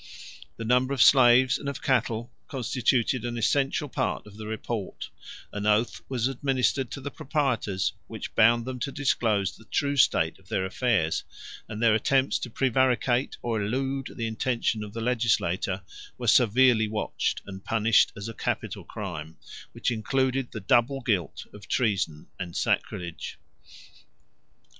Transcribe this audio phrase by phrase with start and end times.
[0.57, 5.11] The numbers of slaves and of cattle constituted an essential part of the report;
[5.53, 10.39] an oath was administered to the proprietors, which bound them to disclose the true state
[10.39, 11.23] of their affairs;
[11.69, 15.83] and their attempts to prevaricate, or elude the intention of the legislator,
[16.17, 19.37] were severely watched, and punished as a capital crime,
[19.71, 23.37] which included the double guilt of treason and sacrilege.